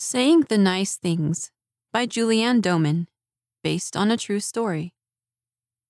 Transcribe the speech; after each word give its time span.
Saying 0.00 0.42
the 0.42 0.58
Nice 0.58 0.96
Things 0.96 1.50
by 1.92 2.06
Julianne 2.06 2.62
Doman, 2.62 3.08
based 3.64 3.96
on 3.96 4.12
a 4.12 4.16
true 4.16 4.38
story. 4.38 4.94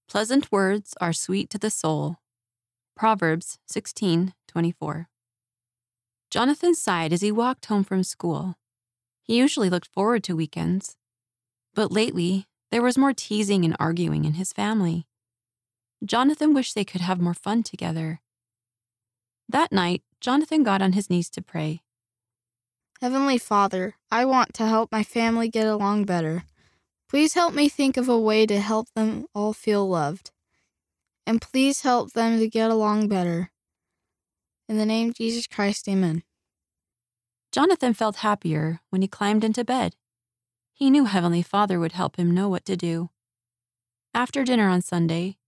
Pleasant 0.08 0.50
words 0.50 0.94
are 0.98 1.12
sweet 1.12 1.50
to 1.50 1.58
the 1.58 1.68
soul. 1.68 2.16
Proverbs 2.96 3.58
16:24. 3.66 5.10
Jonathan 6.30 6.74
sighed 6.74 7.12
as 7.12 7.20
he 7.20 7.30
walked 7.30 7.66
home 7.66 7.84
from 7.84 8.02
school. 8.02 8.54
He 9.24 9.36
usually 9.36 9.68
looked 9.68 9.92
forward 9.92 10.24
to 10.24 10.34
weekends, 10.34 10.96
but 11.74 11.92
lately 11.92 12.46
there 12.70 12.80
was 12.80 12.96
more 12.96 13.12
teasing 13.12 13.62
and 13.62 13.76
arguing 13.78 14.24
in 14.24 14.40
his 14.40 14.54
family. 14.54 15.06
Jonathan 16.02 16.54
wished 16.54 16.74
they 16.74 16.82
could 16.82 17.02
have 17.02 17.20
more 17.20 17.34
fun 17.34 17.62
together. 17.62 18.22
That 19.50 19.70
night, 19.70 20.02
Jonathan 20.18 20.62
got 20.62 20.80
on 20.80 20.94
his 20.94 21.10
knees 21.10 21.28
to 21.28 21.42
pray. 21.42 21.82
Heavenly 23.00 23.38
Father, 23.38 23.94
I 24.10 24.24
want 24.24 24.54
to 24.54 24.66
help 24.66 24.90
my 24.90 25.04
family 25.04 25.48
get 25.48 25.68
along 25.68 26.04
better. 26.04 26.42
Please 27.08 27.34
help 27.34 27.54
me 27.54 27.68
think 27.68 27.96
of 27.96 28.08
a 28.08 28.18
way 28.18 28.44
to 28.44 28.58
help 28.58 28.88
them 28.96 29.26
all 29.36 29.52
feel 29.52 29.88
loved. 29.88 30.32
And 31.24 31.40
please 31.40 31.82
help 31.82 32.12
them 32.12 32.40
to 32.40 32.48
get 32.48 32.70
along 32.70 33.06
better. 33.06 33.52
In 34.68 34.78
the 34.78 34.84
name 34.84 35.10
of 35.10 35.14
Jesus 35.14 35.46
Christ, 35.46 35.88
amen. 35.88 36.24
Jonathan 37.52 37.94
felt 37.94 38.16
happier 38.16 38.80
when 38.90 39.00
he 39.00 39.08
climbed 39.08 39.44
into 39.44 39.64
bed. 39.64 39.94
He 40.72 40.90
knew 40.90 41.04
Heavenly 41.04 41.42
Father 41.42 41.78
would 41.78 41.92
help 41.92 42.16
him 42.16 42.32
know 42.34 42.48
what 42.48 42.64
to 42.64 42.76
do. 42.76 43.10
After 44.12 44.42
dinner 44.42 44.68
on 44.68 44.82
Sunday, 44.82 45.38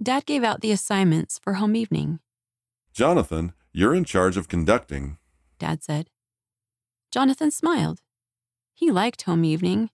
Dad 0.00 0.24
gave 0.24 0.44
out 0.44 0.60
the 0.60 0.70
assignments 0.70 1.40
for 1.40 1.54
home 1.54 1.74
evening. 1.74 2.20
Jonathan, 2.92 3.54
you're 3.72 3.94
in 3.94 4.04
charge 4.04 4.36
of 4.36 4.48
conducting. 4.48 5.18
Dad 5.58 5.82
said. 5.82 6.08
Jonathan 7.12 7.50
smiled. 7.50 8.00
He 8.72 8.90
liked 8.90 9.22
home 9.22 9.44
evening. 9.44 9.90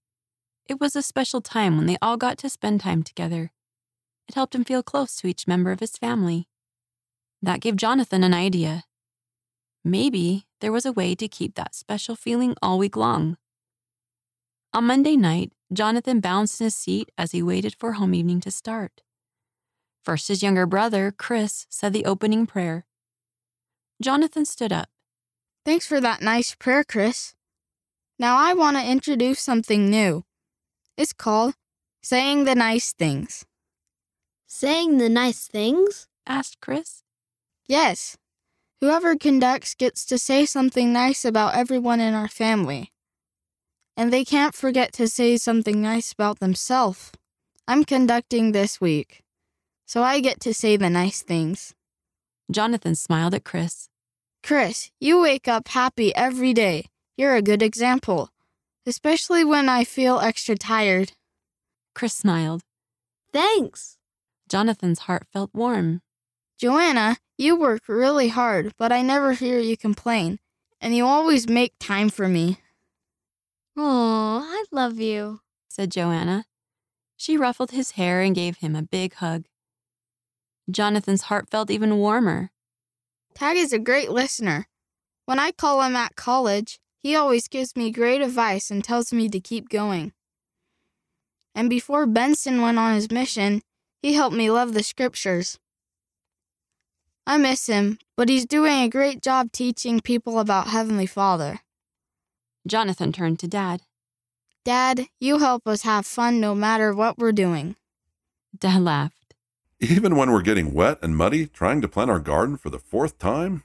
It 0.66 0.80
was 0.80 0.94
a 0.94 1.02
special 1.02 1.40
time 1.40 1.76
when 1.76 1.86
they 1.86 1.98
all 2.00 2.16
got 2.16 2.38
to 2.38 2.48
spend 2.48 2.80
time 2.80 3.02
together. 3.02 3.50
It 4.28 4.36
helped 4.36 4.54
him 4.54 4.62
feel 4.62 4.84
close 4.84 5.16
to 5.16 5.26
each 5.26 5.48
member 5.48 5.72
of 5.72 5.80
his 5.80 5.98
family. 5.98 6.46
That 7.42 7.60
gave 7.60 7.74
Jonathan 7.74 8.22
an 8.22 8.34
idea. 8.34 8.84
Maybe 9.84 10.46
there 10.60 10.70
was 10.70 10.86
a 10.86 10.92
way 10.92 11.16
to 11.16 11.26
keep 11.26 11.56
that 11.56 11.74
special 11.74 12.14
feeling 12.14 12.54
all 12.62 12.78
week 12.78 12.96
long. 12.96 13.36
On 14.72 14.84
Monday 14.84 15.16
night, 15.16 15.50
Jonathan 15.72 16.20
bounced 16.20 16.60
in 16.60 16.66
his 16.66 16.76
seat 16.76 17.10
as 17.18 17.32
he 17.32 17.42
waited 17.42 17.74
for 17.74 17.94
home 17.94 18.14
evening 18.14 18.40
to 18.42 18.50
start. 18.52 19.00
First, 20.04 20.28
his 20.28 20.42
younger 20.42 20.66
brother, 20.66 21.12
Chris, 21.16 21.66
said 21.68 21.92
the 21.92 22.04
opening 22.04 22.46
prayer. 22.46 22.86
Jonathan 24.00 24.44
stood 24.44 24.72
up. 24.72 24.88
Thanks 25.68 25.86
for 25.86 26.00
that 26.00 26.22
nice 26.22 26.54
prayer, 26.54 26.82
Chris. 26.82 27.34
Now 28.18 28.38
I 28.38 28.54
want 28.54 28.78
to 28.78 28.90
introduce 28.90 29.38
something 29.38 29.90
new. 29.90 30.24
It's 30.96 31.12
called 31.12 31.56
Saying 32.02 32.46
the 32.46 32.54
Nice 32.54 32.94
Things. 32.94 33.44
Saying 34.46 34.96
the 34.96 35.10
nice 35.10 35.46
things? 35.46 36.08
asked 36.26 36.62
Chris. 36.62 37.02
Yes, 37.66 38.16
whoever 38.80 39.14
conducts 39.14 39.74
gets 39.74 40.06
to 40.06 40.16
say 40.16 40.46
something 40.46 40.90
nice 40.90 41.22
about 41.26 41.54
everyone 41.54 42.00
in 42.00 42.14
our 42.14 42.28
family. 42.28 42.90
And 43.94 44.10
they 44.10 44.24
can't 44.24 44.54
forget 44.54 44.94
to 44.94 45.06
say 45.06 45.36
something 45.36 45.82
nice 45.82 46.12
about 46.12 46.38
themselves. 46.38 47.12
I'm 47.66 47.84
conducting 47.84 48.52
this 48.52 48.80
week, 48.80 49.20
so 49.84 50.02
I 50.02 50.20
get 50.20 50.40
to 50.40 50.54
say 50.54 50.78
the 50.78 50.88
nice 50.88 51.20
things. 51.20 51.74
Jonathan 52.50 52.94
smiled 52.94 53.34
at 53.34 53.44
Chris. 53.44 53.90
Chris, 54.42 54.90
you 55.00 55.20
wake 55.20 55.48
up 55.48 55.68
happy 55.68 56.14
every 56.14 56.54
day. 56.54 56.86
You're 57.16 57.34
a 57.34 57.42
good 57.42 57.62
example, 57.62 58.30
especially 58.86 59.44
when 59.44 59.68
I 59.68 59.84
feel 59.84 60.20
extra 60.20 60.56
tired. 60.56 61.12
Chris 61.94 62.14
smiled. 62.14 62.62
Thanks. 63.32 63.98
Jonathan's 64.48 65.00
heart 65.00 65.26
felt 65.32 65.50
warm. 65.52 66.00
Joanna, 66.58 67.18
you 67.36 67.56
work 67.56 67.82
really 67.88 68.28
hard, 68.28 68.72
but 68.78 68.90
I 68.90 69.02
never 69.02 69.32
hear 69.32 69.58
you 69.58 69.76
complain, 69.76 70.38
and 70.80 70.94
you 70.94 71.06
always 71.06 71.48
make 71.48 71.74
time 71.78 72.08
for 72.08 72.28
me. 72.28 72.58
Oh, 73.76 74.42
I 74.44 74.64
love 74.72 74.98
you, 74.98 75.40
said 75.68 75.90
Joanna. 75.90 76.46
She 77.16 77.36
ruffled 77.36 77.72
his 77.72 77.92
hair 77.92 78.20
and 78.22 78.34
gave 78.34 78.58
him 78.58 78.74
a 78.74 78.82
big 78.82 79.14
hug. 79.14 79.44
Jonathan's 80.70 81.22
heart 81.22 81.48
felt 81.48 81.70
even 81.70 81.96
warmer. 81.96 82.50
Tag 83.38 83.56
is 83.56 83.72
a 83.72 83.78
great 83.78 84.10
listener. 84.10 84.66
When 85.24 85.38
I 85.38 85.52
call 85.52 85.80
him 85.82 85.94
at 85.94 86.16
college, 86.16 86.80
he 86.98 87.14
always 87.14 87.46
gives 87.46 87.76
me 87.76 87.92
great 87.92 88.20
advice 88.20 88.68
and 88.68 88.82
tells 88.82 89.12
me 89.12 89.28
to 89.28 89.38
keep 89.38 89.68
going. 89.68 90.12
And 91.54 91.70
before 91.70 92.04
Benson 92.04 92.60
went 92.60 92.80
on 92.80 92.96
his 92.96 93.12
mission, 93.12 93.62
he 94.02 94.14
helped 94.14 94.34
me 94.34 94.50
love 94.50 94.74
the 94.74 94.82
scriptures. 94.82 95.56
I 97.28 97.36
miss 97.36 97.68
him, 97.68 98.00
but 98.16 98.28
he's 98.28 98.44
doing 98.44 98.80
a 98.80 98.88
great 98.88 99.22
job 99.22 99.52
teaching 99.52 100.00
people 100.00 100.40
about 100.40 100.66
Heavenly 100.66 101.06
Father. 101.06 101.60
Jonathan 102.66 103.12
turned 103.12 103.38
to 103.38 103.46
Dad. 103.46 103.82
Dad, 104.64 105.06
you 105.20 105.38
help 105.38 105.68
us 105.68 105.82
have 105.82 106.06
fun 106.06 106.40
no 106.40 106.56
matter 106.56 106.92
what 106.92 107.18
we're 107.18 107.30
doing. 107.30 107.76
Dad 108.58 108.82
laughed. 108.82 109.27
Even 109.80 110.16
when 110.16 110.32
we're 110.32 110.42
getting 110.42 110.74
wet 110.74 110.98
and 111.02 111.16
muddy 111.16 111.46
trying 111.46 111.80
to 111.80 111.88
plant 111.88 112.10
our 112.10 112.18
garden 112.18 112.56
for 112.56 112.68
the 112.68 112.80
fourth 112.80 113.16
time? 113.18 113.62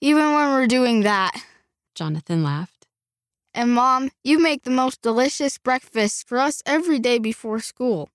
Even 0.00 0.34
when 0.34 0.50
we're 0.50 0.66
doing 0.66 1.02
that. 1.02 1.32
Jonathan 1.94 2.42
laughed. 2.42 2.88
And 3.54 3.72
Mom, 3.72 4.10
you 4.24 4.40
make 4.40 4.64
the 4.64 4.70
most 4.70 5.00
delicious 5.00 5.58
breakfast 5.58 6.26
for 6.26 6.38
us 6.38 6.60
every 6.66 6.98
day 6.98 7.18
before 7.18 7.60
school. 7.60 8.08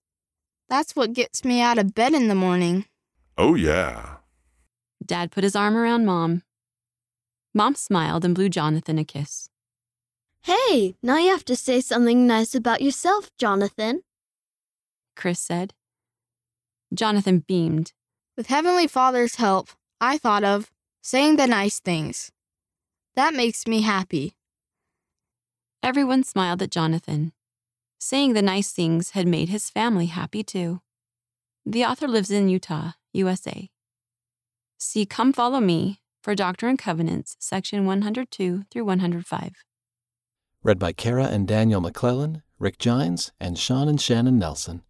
That's 0.67 0.97
what 0.97 1.13
gets 1.13 1.45
me 1.45 1.61
out 1.61 1.77
of 1.77 1.95
bed 1.95 2.13
in 2.13 2.27
the 2.27 2.35
morning. 2.35 2.85
Oh, 3.37 3.55
yeah. 3.55 4.17
Dad 5.05 5.31
put 5.31 5.45
his 5.45 5.55
arm 5.55 5.77
around 5.77 6.05
Mom. 6.05 6.43
Mom 7.53 7.75
smiled 7.75 8.25
and 8.25 8.35
blew 8.35 8.49
Jonathan 8.49 8.99
a 8.99 9.05
kiss. 9.05 9.49
Hey, 10.41 10.95
now 11.01 11.17
you 11.17 11.29
have 11.29 11.45
to 11.45 11.55
say 11.55 11.79
something 11.79 12.27
nice 12.27 12.53
about 12.53 12.81
yourself, 12.81 13.29
Jonathan. 13.37 14.01
Chris 15.15 15.39
said. 15.39 15.73
Jonathan 16.93 17.39
beamed. 17.39 17.93
With 18.35 18.47
Heavenly 18.47 18.87
Father's 18.87 19.35
help, 19.35 19.69
I 19.99 20.17
thought 20.17 20.43
of 20.43 20.71
saying 21.01 21.37
the 21.37 21.47
nice 21.47 21.79
things. 21.79 22.31
That 23.15 23.33
makes 23.33 23.67
me 23.67 23.81
happy. 23.81 24.35
Everyone 25.81 26.23
smiled 26.23 26.61
at 26.61 26.71
Jonathan. 26.71 27.33
Saying 27.99 28.33
the 28.33 28.41
nice 28.41 28.71
things 28.71 29.11
had 29.11 29.27
made 29.27 29.49
his 29.49 29.69
family 29.69 30.05
happy 30.05 30.43
too. 30.43 30.81
The 31.65 31.83
author 31.83 32.07
lives 32.07 32.29
in 32.29 32.47
Utah, 32.47 32.91
USA. 33.13 33.69
See 34.77 35.05
Come 35.05 35.33
Follow 35.33 35.59
Me 35.59 35.99
for 36.21 36.35
Doctrine 36.35 36.71
and 36.71 36.79
Covenants, 36.79 37.35
section 37.39 37.85
102 37.85 38.65
through 38.69 38.85
105. 38.85 39.53
Read 40.63 40.77
by 40.77 40.91
Kara 40.91 41.25
and 41.25 41.47
Daniel 41.47 41.81
McClellan, 41.81 42.43
Rick 42.59 42.77
Gines, 42.77 43.31
and 43.39 43.57
Sean 43.57 43.87
and 43.87 43.99
Shannon 43.99 44.37
Nelson. 44.37 44.83